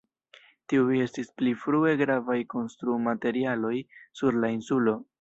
Tiuj 0.71 0.95
estis 1.03 1.29
pli 1.41 1.53
frue 1.65 1.93
gravaj 2.01 2.39
konstrumaterialoj 2.57 3.75
sur 4.23 4.43
la 4.45 4.55
insulo. 4.61 5.03